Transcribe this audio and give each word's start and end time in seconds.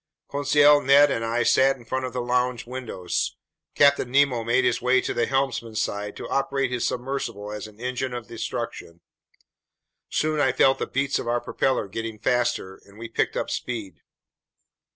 Conseil, 0.31 0.81
Ned, 0.81 1.11
and 1.11 1.23
I 1.23 1.43
sat 1.43 1.75
in 1.77 1.85
front 1.85 2.05
of 2.05 2.11
the 2.13 2.23
lounge 2.23 2.65
windows. 2.65 3.35
Captain 3.75 4.09
Nemo 4.09 4.43
made 4.43 4.65
his 4.65 4.81
way 4.81 4.99
to 4.99 5.13
the 5.13 5.27
helmsman's 5.27 5.79
side 5.79 6.15
to 6.17 6.27
operate 6.27 6.71
his 6.71 6.87
submersible 6.87 7.51
as 7.51 7.67
an 7.67 7.79
engine 7.79 8.11
of 8.15 8.27
destruction. 8.27 9.01
Soon 10.09 10.39
I 10.39 10.53
felt 10.53 10.79
the 10.79 10.87
beats 10.87 11.19
of 11.19 11.27
our 11.27 11.39
propeller 11.39 11.87
getting 11.87 12.17
faster, 12.17 12.81
and 12.83 12.97
we 12.97 13.09
picked 13.09 13.37
up 13.37 13.51
speed. 13.51 14.01